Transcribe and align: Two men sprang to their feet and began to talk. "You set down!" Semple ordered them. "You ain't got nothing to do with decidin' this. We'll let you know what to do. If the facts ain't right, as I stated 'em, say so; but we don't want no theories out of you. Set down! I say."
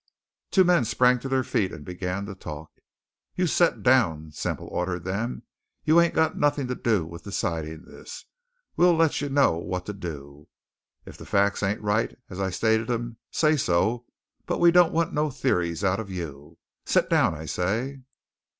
Two 0.49 0.63
men 0.63 0.83
sprang 0.83 1.19
to 1.19 1.29
their 1.29 1.43
feet 1.43 1.71
and 1.71 1.85
began 1.85 2.25
to 2.25 2.33
talk. 2.33 2.71
"You 3.35 3.45
set 3.45 3.83
down!" 3.83 4.31
Semple 4.31 4.65
ordered 4.65 5.03
them. 5.03 5.43
"You 5.83 6.01
ain't 6.01 6.15
got 6.15 6.35
nothing 6.35 6.65
to 6.69 6.73
do 6.73 7.05
with 7.05 7.23
decidin' 7.23 7.85
this. 7.85 8.25
We'll 8.75 8.95
let 8.95 9.21
you 9.21 9.29
know 9.29 9.57
what 9.59 9.85
to 9.85 9.93
do. 9.93 10.47
If 11.05 11.17
the 11.19 11.25
facts 11.27 11.61
ain't 11.61 11.81
right, 11.81 12.17
as 12.31 12.39
I 12.39 12.49
stated 12.49 12.89
'em, 12.89 13.17
say 13.29 13.55
so; 13.55 14.07
but 14.47 14.57
we 14.59 14.71
don't 14.71 14.91
want 14.91 15.13
no 15.13 15.29
theories 15.29 15.83
out 15.83 15.99
of 15.99 16.09
you. 16.09 16.57
Set 16.83 17.07
down! 17.07 17.35
I 17.35 17.45
say." 17.45 18.01